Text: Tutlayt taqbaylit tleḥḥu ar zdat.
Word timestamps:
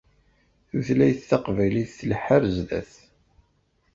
Tutlayt 0.69 1.19
taqbaylit 1.29 1.89
tleḥḥu 1.99 2.31
ar 2.35 2.43
zdat. 2.55 2.93